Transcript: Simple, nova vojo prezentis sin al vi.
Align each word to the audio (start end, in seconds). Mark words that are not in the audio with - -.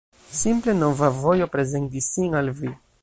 Simple, 0.37 0.73
nova 0.79 1.09
vojo 1.19 1.49
prezentis 1.57 2.09
sin 2.17 2.39
al 2.41 2.51
vi. 2.63 2.75